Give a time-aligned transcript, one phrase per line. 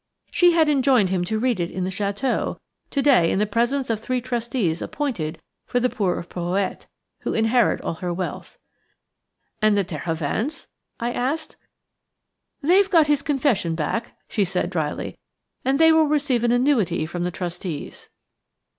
[0.31, 2.57] "She had enjoined him to read it in the château
[2.89, 6.87] to day in the presence of the three trustees appointed for the poor of Porhoët,
[7.19, 8.57] who inherit all her wealth."
[9.61, 10.65] "And the Terhovens?"
[10.99, 11.55] I asked.
[12.63, 15.19] "They've got his confession back," she said dryly,
[15.63, 18.09] "and they will receive an annuity from the trustees."